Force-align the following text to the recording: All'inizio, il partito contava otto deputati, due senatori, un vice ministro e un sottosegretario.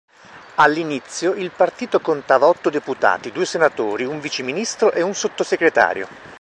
All'inizio, 0.55 1.33
il 1.33 1.51
partito 1.51 1.99
contava 1.99 2.47
otto 2.47 2.71
deputati, 2.71 3.31
due 3.31 3.45
senatori, 3.45 4.03
un 4.03 4.19
vice 4.19 4.41
ministro 4.41 4.91
e 4.93 5.03
un 5.03 5.13
sottosegretario. 5.13 6.07